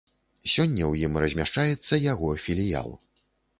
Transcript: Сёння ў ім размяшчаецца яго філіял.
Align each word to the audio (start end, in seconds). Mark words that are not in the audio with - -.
Сёння 0.53 0.83
ў 0.85 1.09
ім 1.09 1.13
размяшчаецца 1.25 2.01
яго 2.13 2.33
філіял. 2.47 2.93